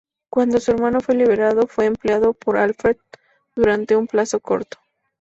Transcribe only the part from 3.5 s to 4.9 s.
durante un plazo corto.